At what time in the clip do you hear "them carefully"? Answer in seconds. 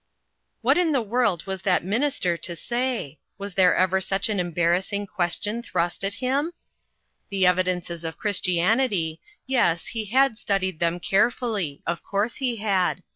10.79-11.83